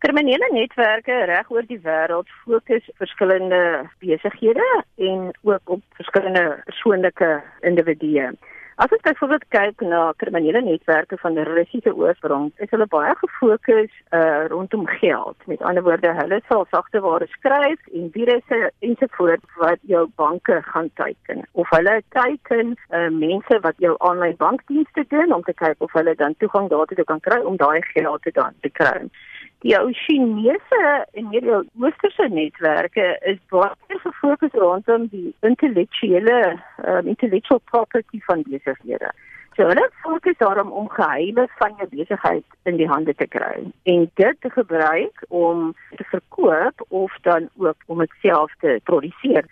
Kriminele 0.00 0.46
netwerke 0.52 1.12
reg 1.28 1.48
oor 1.52 1.66
die 1.68 1.76
wêreld 1.84 2.28
fokus 2.40 2.86
verskillende 2.96 3.58
besighede 4.00 4.68
en 4.96 5.26
ook 5.44 5.72
op 5.74 5.82
verskillende 5.98 6.44
persoonlike 6.64 7.28
individue. 7.68 8.30
As 8.80 8.94
ons 8.96 9.02
byvoorbeeld 9.04 9.44
kyk 9.52 9.82
na 9.84 9.98
kriminele 10.16 10.62
netwerke 10.64 11.18
van 11.20 11.36
Russiese 11.36 11.92
oorsprong, 11.92 12.46
is 12.64 12.72
hulle 12.72 12.86
baie 12.88 13.12
gefokus 13.20 13.90
uh, 14.16 14.46
rondom 14.48 14.86
geld. 15.02 15.36
Met 15.52 15.60
ander 15.68 15.84
woorde, 15.84 16.14
hulle 16.16 16.38
sal 16.48 16.64
sagteware 16.70 17.28
skryf 17.34 17.92
en 17.92 18.08
virusse 18.14 18.60
ensovoorts 18.78 19.58
wat 19.60 19.84
jou 19.92 20.06
banke 20.22 20.62
gaan 20.70 20.88
teiken. 21.02 21.44
Of 21.52 21.68
hulle 21.76 21.98
teiken 22.16 22.72
uh, 22.88 23.10
mense 23.12 23.60
wat 23.68 23.84
jou 23.84 23.98
aanlyn 24.08 24.40
bankdienste 24.40 25.04
doen 25.12 25.36
om 25.36 25.44
te 25.44 25.52
kyk 25.60 25.76
of 25.84 25.92
hulle 25.92 26.16
dan 26.16 26.38
toegang 26.40 26.72
daartoe 26.72 27.04
kan 27.04 27.20
kry 27.28 27.42
om 27.44 27.60
daai 27.60 27.82
geld 27.92 28.24
te 28.24 28.32
dan 28.40 28.56
te 28.64 28.72
kry 28.80 29.10
die 29.60 29.74
ou 29.76 29.90
Chinese 29.92 30.84
en 31.12 31.26
hierdie 31.32 31.58
Westerse 31.82 32.28
netwerke 32.32 33.08
is 33.28 33.40
baie 33.52 33.98
gefokus 34.04 34.54
rondom 34.56 35.08
die 35.12 35.34
intellektuele 35.46 36.38
um, 36.86 37.10
intellectual 37.10 37.60
property 37.72 38.22
van 38.28 38.44
besighede. 38.48 39.12
So 39.58 39.66
hulle 39.68 39.84
fokus 40.00 40.38
daarom 40.40 40.70
om 40.72 40.88
geheime 40.88 41.44
van 41.58 41.74
jou 41.76 41.88
besigheid 41.92 42.44
in 42.70 42.78
die 42.80 42.88
hande 42.88 43.14
te 43.14 43.26
kry 43.28 43.66
en 43.92 44.06
dit 44.14 44.40
te 44.40 44.50
gebruik 44.54 45.24
om 45.28 45.74
te 45.98 46.06
verkoop 46.14 46.84
of 46.88 47.16
dan 47.26 47.50
ook 47.56 47.76
om 47.86 47.98
dit 47.98 48.14
self 48.22 48.54
te 48.64 48.78
produseer 48.84 49.44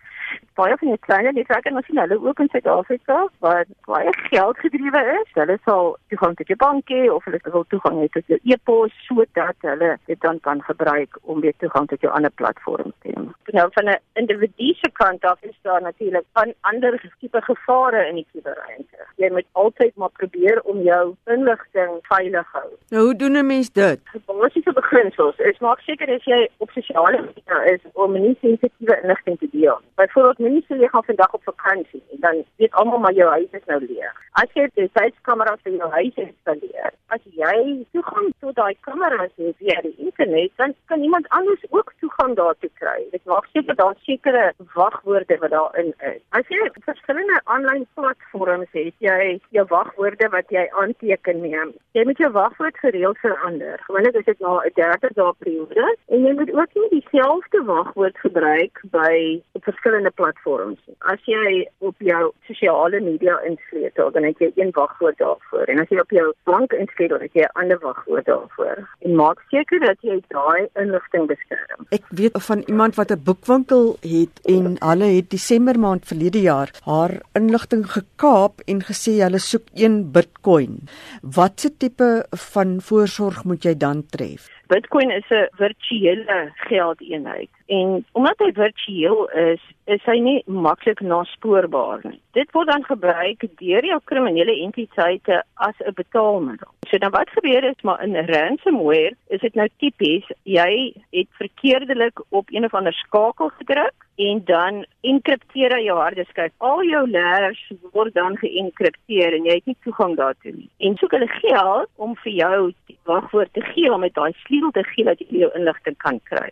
baie 0.55 0.77
van 0.77 0.89
die 0.89 0.99
kleiner 1.07 1.33
netwerke 1.33 1.75
ons 1.75 1.87
sien 1.87 2.01
hulle 2.03 2.19
ook 2.21 2.41
in 2.41 2.49
Suid-Afrika 2.53 3.19
waar 3.45 3.65
baie 3.87 4.13
geld 4.31 4.59
gedrywe 4.59 5.03
is. 5.21 5.31
Hulle 5.35 5.59
sal 5.65 5.97
toegang 6.09 6.37
tot 6.37 6.51
jou 6.53 6.59
bank 6.59 6.91
hê 6.95 7.07
of 7.13 7.25
hulle 7.25 7.41
wil 7.45 7.67
toegang 7.75 8.01
hê 8.03 8.09
tot 8.17 8.27
jou 8.27 8.39
e-pos 8.45 8.93
sodat 9.07 9.57
hulle 9.71 9.97
dit 10.11 10.21
dan 10.21 10.41
kan 10.41 10.63
gebruik 10.71 11.19
om 11.23 11.41
weer 11.41 11.57
toegang 11.63 11.89
tot 11.89 12.01
jou 12.01 12.13
ander 12.13 12.35
platforms 12.41 12.95
te 13.03 13.15
hê. 13.15 13.27
Nou 13.59 13.69
van 13.73 13.89
'n 13.89 14.01
individu 14.21 14.75
se 14.75 14.91
kant 14.93 15.25
af 15.25 15.39
is 15.43 15.59
daar 15.63 15.83
natuurlik 15.83 16.25
van 16.33 16.53
ander 16.61 17.01
tipe 17.21 17.41
gevare 17.43 18.09
in 18.09 18.15
die 18.15 18.27
kuberruimte. 18.33 18.99
Jy 19.17 19.31
moet 19.31 19.47
altyd 19.53 19.97
maar 19.97 20.11
probeer 20.11 20.61
om 20.63 20.83
jou 20.83 21.15
inligting 21.27 21.99
veilig 22.03 22.47
hou. 22.53 22.71
Nou 22.91 23.05
hoe 23.05 23.17
doen 23.17 23.37
'n 23.37 23.47
mens 23.47 23.71
dit? 23.71 24.01
Basiese 24.27 24.73
beginsels 24.73 25.39
is 25.39 25.59
maak 25.59 25.81
seker 25.81 26.09
as 26.15 26.25
jy 26.25 26.49
op 26.59 26.71
sosiale 26.71 27.21
media 27.21 27.63
is 27.75 27.81
om 27.93 28.13
nie 28.13 28.37
sensitiewe 28.41 29.01
inligting 29.03 29.39
te 29.39 29.49
deel. 29.53 29.81
Byvoorbeeld 29.95 30.18
nie 30.39 30.63
sê 30.67 30.79
jy 30.81 30.89
gaan 30.93 31.07
vandag 31.07 31.35
op 31.35 31.45
vakansie 31.45 32.03
nie, 32.11 32.21
dan 32.21 32.43
weet 32.57 32.75
almal 32.81 32.99
maar 32.99 33.17
jou 33.17 33.29
huis 33.31 33.53
is 33.53 33.67
nou 33.71 33.81
leeg. 33.85 34.17
As 34.41 34.51
jy 34.55 34.67
die 34.79 34.91
sitskameras 34.95 35.61
vir 35.65 35.77
jou 35.79 35.91
huis 35.91 36.19
installeer, 36.25 36.93
as 37.15 37.23
jy 37.41 37.85
toegang 37.97 38.29
tot 38.43 38.55
daai 38.59 38.77
kameras 38.87 39.33
het 39.41 39.57
via 39.63 39.81
die 39.83 39.95
internet, 39.97 40.53
dan 40.61 40.75
kan 40.91 41.03
iemand 41.03 41.29
anders 41.39 41.65
ook 41.71 41.93
toegang 42.01 42.37
daartoe 42.37 42.71
kry. 42.81 42.99
Dit 43.13 43.25
maak 43.31 43.49
seker 43.53 43.75
daar 43.79 43.97
sekere 44.07 44.53
wagwoorde 44.75 45.39
wat 45.43 45.55
daarin 45.55 45.93
is. 46.13 46.21
As 46.39 46.47
jy 46.53 46.69
verskillende 46.87 47.41
aanlyn 47.45 47.87
platforms 47.99 48.71
het, 48.77 48.95
jy 49.05 49.39
jou 49.57 49.67
wagwoorde 49.73 50.31
wat 50.35 50.55
jy 50.55 50.67
aanteken 50.83 51.43
neem. 51.43 51.75
Jy 51.97 52.05
moet 52.09 52.23
jou 52.23 52.31
wagwoord 52.37 52.79
gereeld 52.85 53.19
verander. 53.25 53.81
Gewoonlik 53.87 54.21
is 54.21 54.29
dit 54.31 54.41
na 54.41 54.59
'n 54.61 54.75
30 54.75 55.17
dae 55.19 55.33
periode 55.39 55.87
en 56.09 56.27
jy 56.27 56.33
moet 56.39 56.53
ook 56.55 56.75
nie 56.75 56.89
dieselfde 57.01 57.65
wagwoord 57.65 58.19
gebruik 58.19 58.83
by 58.91 59.43
verskillende 59.67 60.08
platforms. 60.11 60.79
As 60.99 61.21
jy 61.25 61.67
op 61.79 61.95
jou 61.99 62.33
sosiale 62.47 63.01
media 63.01 63.39
insleutel, 63.49 64.11
dan 64.11 64.25
het 64.25 64.39
jy 64.39 64.51
een 64.55 64.71
wagwoord 64.77 65.19
daarvoor. 65.19 65.65
En 65.69 65.81
as 65.81 65.89
jy 65.89 66.01
op 66.01 66.11
jou 66.11 66.27
bank 66.45 66.73
insleutel, 66.73 67.21
het 67.21 67.33
jy 67.33 67.47
'n 67.47 67.61
ander 67.63 67.79
wagwoord 67.83 68.27
daarvoor. 68.27 68.89
En 69.05 69.15
maak 69.15 69.43
seker 69.51 69.81
dat 69.81 69.97
jy 70.01 70.21
daai 70.29 70.69
inligting 70.75 71.27
beskerm. 71.27 71.87
Ek 71.91 72.05
weet 72.09 72.37
van 72.43 72.63
iemand 72.67 72.95
wat 72.95 73.11
'n 73.11 73.23
boekwinkel 73.25 73.97
het 74.01 74.35
en 74.45 74.77
hulle 74.79 75.09
het 75.17 75.31
Desember 75.31 75.79
maand 75.79 76.07
verlede 76.07 76.41
jaar 76.41 76.71
haar 76.85 77.21
inligting 77.33 77.87
gekaap 77.87 78.61
en 78.67 78.83
gesê 78.83 79.21
hulle 79.21 79.39
soek 79.39 79.67
1 79.75 80.13
Bitcoin. 80.13 80.89
Watse 81.23 81.77
tipe 81.77 82.27
van 82.31 82.81
voorsorg 82.81 83.45
moet 83.45 83.63
jy 83.63 83.77
dan 83.77 84.07
tref? 84.11 84.58
Bitcoin 84.69 85.11
is 85.11 85.25
'n 85.31 85.49
virtuele 85.57 86.53
geldeenheid 86.55 87.49
en 87.67 88.05
omdat 88.13 88.39
hy 88.39 88.53
virtueel 88.53 89.29
is, 89.29 89.63
is 89.85 90.03
hy 90.05 90.19
nie 90.19 90.43
maklik 90.47 91.01
naspoorbaar 91.01 92.01
nie. 92.03 92.21
Dit 92.33 92.53
word 92.53 92.69
dan 92.69 92.85
gebruik 92.85 93.47
deur 93.61 93.85
jou 93.85 94.01
kriminele 94.05 94.55
entiteite 94.67 95.43
as 95.55 95.75
'n 95.81 95.95
betaalmiddel. 95.95 96.69
So 96.89 96.99
dan 96.99 97.11
wat 97.11 97.31
gebeur 97.31 97.65
is 97.65 97.81
maar 97.83 98.03
in 98.03 98.17
ransomware 98.17 99.17
is 99.29 99.41
dit 99.41 99.55
nou 99.55 99.69
tipies 99.77 100.27
jy 100.43 100.93
het 101.11 101.29
verkeerdelik 101.41 102.21
op 102.29 102.47
een 102.51 102.65
of 102.65 102.75
ander 102.75 102.93
skakel 102.93 103.49
gedruk 103.49 103.95
en 104.17 104.43
dan 104.45 104.85
enkripteer 105.01 105.75
hy 105.77 105.83
jou 105.85 105.99
hardeskyf. 105.99 106.53
Al 106.59 106.83
jou 106.85 107.11
layers 107.11 107.73
word 107.93 108.15
dan 108.15 108.37
geenkripteer 108.37 109.33
en 109.33 109.45
jy 109.45 109.55
het 109.61 109.67
nie 109.67 109.77
toegang 109.85 110.17
daartoe 110.17 110.53
nie. 110.53 110.71
En 110.79 110.97
soek 110.97 111.11
hulle 111.11 111.29
geld 111.29 111.89
om 111.97 112.17
vir 112.17 112.33
jou 112.33 112.73
wagwoord 113.11 113.53
te 113.53 113.65
gee 113.73 113.93
om 113.93 114.05
met 114.07 114.15
daai 114.15 114.33
sleutel 114.45 114.71
te 114.77 114.85
gee 114.93 115.09
dat 115.09 115.25
jy 115.25 115.45
jou 115.45 115.51
inligting 115.61 115.97
kan 116.07 116.21
kry 116.31 116.51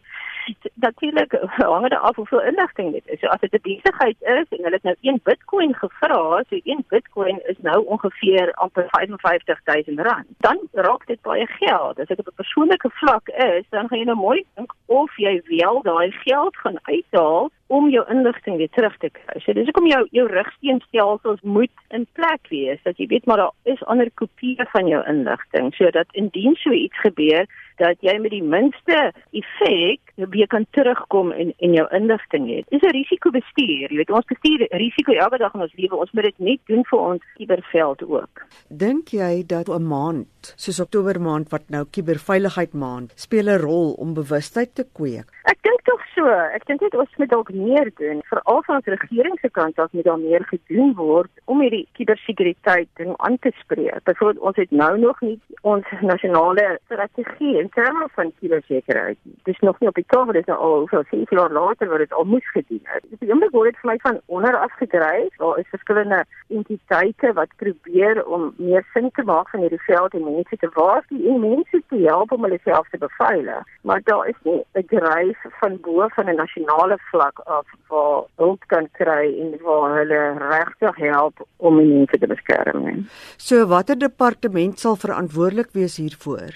natuurlik 0.74 1.32
hang 1.40 1.88
dit 1.88 1.98
af 1.98 2.16
hoeveel 2.16 2.42
inligting 2.42 2.92
dit 2.92 3.02
is. 3.06 3.20
So 3.20 3.26
as 3.26 3.40
dit 3.40 3.52
'n 3.52 3.60
besigheid 3.62 4.16
is 4.20 4.46
en 4.50 4.62
hulle 4.64 4.78
het 4.78 4.82
nou 4.82 4.96
1 5.00 5.20
Bitcoin 5.22 5.74
gevra, 5.74 6.42
so 6.48 6.56
1 6.64 6.84
Bitcoin 6.88 7.40
is 7.46 7.58
nou 7.58 7.84
ongeveer 7.84 8.52
amper 8.52 8.86
55000 8.88 10.00
rand. 10.00 10.26
Dan 10.38 10.58
raak 10.72 11.06
dit 11.06 11.20
baie 11.22 11.46
geld. 11.46 11.98
As 12.00 12.06
dit 12.06 12.18
op 12.18 12.26
'n 12.26 12.34
persoonlike 12.34 12.90
vlak 12.90 13.28
is, 13.28 13.64
dan 13.70 13.88
gaan 13.88 13.98
jy 13.98 14.04
nou 14.04 14.16
mooi 14.16 14.44
dink 14.54 14.74
of 14.86 15.16
jy 15.16 15.42
wel 15.44 15.82
daai 15.82 16.10
geld 16.10 16.56
gaan 16.56 16.78
uithaal 16.82 17.50
om 17.66 17.90
jou 17.90 18.04
inligting 18.10 18.56
weer 18.56 18.70
terug 18.70 18.96
te 19.02 19.10
kry. 19.10 19.40
So 19.42 19.52
dis 19.52 19.68
hoekom 19.68 19.88
jou 19.90 20.02
jou 20.14 20.26
rigsteenstelsels 20.30 21.42
moet 21.42 21.72
in 21.90 22.06
plek 22.18 22.48
wees. 22.48 22.82
Dat 22.86 22.98
jy 22.98 23.06
weet 23.10 23.26
maar 23.26 23.36
daar 23.36 23.54
is 23.74 23.82
ander 23.84 24.10
kopieë 24.14 24.68
van 24.72 24.90
jou 24.90 25.02
inligting 25.08 25.72
sodat 25.74 26.06
indien 26.12 26.54
so 26.62 26.70
iets 26.70 27.00
gebeur 27.02 27.46
dat 27.76 28.00
jy 28.00 28.14
met 28.20 28.32
die 28.32 28.42
minste 28.42 29.12
effek 29.36 30.14
weer 30.32 30.48
kan 30.48 30.66
terugkom 30.70 31.32
en 31.32 31.52
en 31.58 31.74
jou 31.76 31.86
inligting 31.98 32.48
het. 32.54 32.64
Dis 32.70 32.82
'n 32.82 32.96
risikobestuur. 32.96 33.90
Jy 33.90 33.96
weet 33.96 34.10
ons 34.10 34.24
bestuur 34.24 34.66
risiko 34.70 35.12
elke 35.12 35.38
dag 35.38 35.54
in 35.54 35.60
ons 35.60 35.74
lewe. 35.74 35.96
Ons 35.96 36.12
moet 36.12 36.24
dit 36.24 36.38
net 36.38 36.60
doen 36.66 36.84
vir 36.84 36.98
ons 36.98 37.22
kuberveld 37.36 38.02
ook. 38.02 38.46
Dink 38.68 39.08
jy 39.08 39.44
dat 39.46 39.68
'n 39.68 39.86
maand 39.86 40.54
soos 40.56 40.80
Oktober 40.80 41.20
maand 41.20 41.48
wat 41.50 41.68
nou 41.68 41.84
kuberveiligheid 41.90 42.72
maand 42.72 43.12
speel 43.14 43.48
'n 43.48 43.60
rol 43.60 43.92
om 43.92 44.14
bewustheid 44.14 44.74
te 44.74 44.86
kweek? 44.92 45.28
Ek 45.44 45.62
dink 45.62 45.80
tog 45.84 46.00
so. 46.16 46.26
Ek 46.56 46.64
dink 46.68 46.80
dit 46.80 46.94
ons 46.96 47.18
moet 47.20 47.30
dalk 47.30 47.50
meer 47.54 47.90
doen. 48.00 48.22
Veral 48.30 48.62
van 48.66 48.82
die 48.84 48.94
regering 48.94 49.36
se 49.40 49.50
kant 49.52 49.78
af 49.82 49.92
moet 49.92 50.06
daar 50.08 50.20
meer 50.20 50.44
gedoen 50.50 50.94
word 50.98 51.30
om 51.52 51.60
hierdie 51.64 51.84
kubersekuriteit 51.98 52.88
ding 53.00 53.12
aan 53.26 53.38
te 53.44 53.52
spreek. 53.60 54.02
Byvoorbeeld 54.08 54.44
ons 54.50 54.60
het 54.62 54.72
nou 54.72 54.92
nog 55.02 55.20
nie 55.24 55.36
ons 55.62 55.92
nasionale 56.00 56.66
strategie 56.84 57.56
in 57.60 57.68
terme 57.76 58.08
van 58.16 58.32
kubersekuriteit 58.40 59.18
nie. 59.22 59.36
Dis 59.48 59.60
nog 59.66 59.80
nie 59.80 59.90
op 59.92 60.00
die 60.00 60.06
tafel, 60.14 60.32
dis 60.38 60.48
nou 60.50 60.58
al 60.68 60.88
so 60.92 61.02
6 61.12 61.34
jaar 61.36 61.52
later 61.52 61.92
wat 61.92 62.04
dit 62.04 62.16
al 62.16 62.28
moes 62.32 62.50
gedoen 62.54 62.82
het. 62.94 63.04
Dit 63.10 63.26
is 63.26 63.34
omdat 63.36 63.56
dit 63.68 63.80
vir 63.82 63.90
my 63.92 63.98
van 64.06 64.20
onder 64.26 64.56
af 64.56 64.72
gedryf. 64.80 65.36
Daar 65.42 65.58
is 65.60 65.72
verskillende 65.74 66.24
entiteite 66.48 67.32
wat 67.36 67.56
probeer 67.62 68.24
om 68.24 68.52
meer 68.56 68.86
sin 68.94 69.10
te 69.12 69.22
maak 69.22 69.50
van 69.52 69.64
hierdie 69.66 69.82
veld 69.86 70.14
en 70.14 70.24
mense 70.24 70.56
te 70.56 70.70
waarsku 70.74 71.20
en 71.28 71.40
mense 71.40 71.82
te 71.88 72.02
help 72.08 72.32
om 72.32 72.48
hulle 72.48 72.60
self 72.64 72.88
te 72.90 72.98
beveilig. 72.98 73.64
Maar 73.82 74.00
daar 74.04 74.28
is 74.28 74.40
nie 74.42 74.62
'n 74.74 74.86
dryf 74.86 75.38
van 75.60 75.78
bo 75.80 76.05
van 76.14 76.28
'n 76.28 76.36
nasionale 76.36 76.98
vlak 77.10 77.38
af 77.44 77.66
waar 77.88 78.24
hulp 78.36 78.62
kan 78.66 78.88
kry 78.92 79.24
en 79.40 79.58
waar 79.62 79.98
hulle 79.98 80.22
regtig 80.38 80.96
help 80.96 81.46
om 81.56 81.76
mense 81.76 82.18
te 82.18 82.26
beskerm. 82.26 83.06
So 83.36 83.66
watter 83.66 83.98
departement 83.98 84.78
sal 84.78 84.96
verantwoordelik 84.96 85.68
wees 85.72 85.96
hiervoor? 85.96 86.52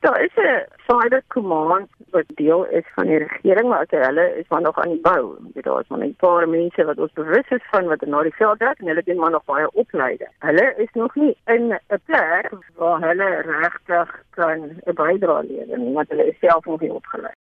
Daar 0.00 0.20
is 0.22 0.34
'n 0.36 0.66
cyber 0.86 1.22
command 1.28 1.88
wat 2.10 2.24
deel 2.26 2.64
is 2.66 2.84
van 2.94 3.06
die 3.06 3.18
regering 3.18 3.68
maar 3.68 3.86
hulle 3.88 4.36
is 4.38 4.48
maar 4.48 4.60
nog 4.60 4.78
aan 4.78 4.92
die 4.94 5.00
bou. 5.00 5.36
Jy 5.54 5.62
daar 5.62 5.80
is 5.80 5.88
maar 5.88 6.04
'n 6.04 6.14
paar 6.18 6.48
mense 6.48 6.84
wat 6.84 6.98
ons 6.98 7.12
bewus 7.12 7.48
is 7.48 7.64
van 7.70 7.86
wat 7.86 8.00
na 8.00 8.22
die 8.22 8.34
veld 8.34 8.58
werk 8.58 8.78
en 8.78 8.86
hulle 8.86 9.02
doen 9.02 9.16
maar 9.16 9.30
nog 9.30 9.44
baie 9.44 9.70
opleiding. 9.72 10.30
Hulle 10.38 10.74
is 10.76 10.92
nog 10.92 11.14
nie 11.14 11.36
in 11.46 11.64
'n 11.72 12.00
plek 12.04 12.52
waar 12.74 13.00
hulle 13.00 13.28
regtig 13.42 14.22
kan 14.30 14.58
'n 14.60 14.94
bydrae 14.94 15.42
lewer 15.48 15.78
nie 15.78 15.94
want 15.94 16.08
hulle 16.08 16.26
is 16.26 16.38
self 16.38 16.64
nog 16.64 16.80
nie 16.80 16.92
opgelei. 16.92 17.34